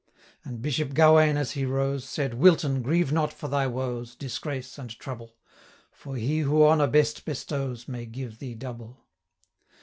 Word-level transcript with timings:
And 0.43 0.63
Bishop 0.63 0.95
Gawain, 0.95 1.37
as 1.37 1.51
he 1.51 1.63
rose, 1.63 2.11
365 2.11 2.11
Said 2.15 2.33
'Wilton! 2.33 2.81
grieve 2.81 3.11
not 3.11 3.31
for 3.31 3.47
thy 3.47 3.67
woes, 3.67 4.15
Disgrace, 4.15 4.79
and 4.79 4.89
trouble; 4.97 5.35
For 5.91 6.15
He, 6.15 6.39
who 6.39 6.65
honour 6.65 6.87
best 6.87 7.23
bestows, 7.23 7.87
May 7.87 8.07
give 8.07 8.39
thee 8.39 8.55
double.' 8.55 9.05